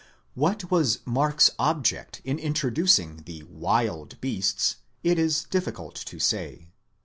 [0.01, 6.69] δ What was Mark's object in introducing the wild beasts, it is difficult to say.